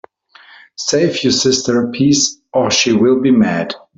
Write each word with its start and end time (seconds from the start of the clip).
Save 0.79 1.23
you 1.23 1.29
sister 1.29 1.79
a 1.83 1.91
piece, 1.91 2.41
or 2.51 2.71
she 2.71 2.91
will 2.91 3.21
be 3.21 3.29
mad. 3.29 3.75